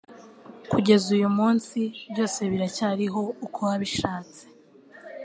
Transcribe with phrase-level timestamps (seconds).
[0.71, 1.79] Kugeza uyu munsi
[2.11, 4.41] byose biracyariho uko wabishatse